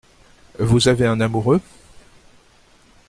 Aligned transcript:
Vous 0.57 0.87
avez 0.87 1.05
un 1.05 1.21
amoureux? 1.21 1.61